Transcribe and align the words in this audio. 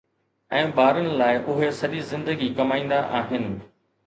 ۽ 0.59 0.71
ٻارن 0.79 1.09
لاءِ 1.19 1.43
اهي 1.55 1.69
سڄي 1.81 2.01
زندگي 2.13 2.49
ڪمائيندا 2.63 3.05
آهن 3.21 3.47